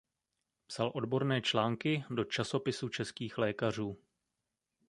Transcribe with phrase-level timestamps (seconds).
[0.67, 3.97] Psal odborné články do "Časopisu českých lékařů".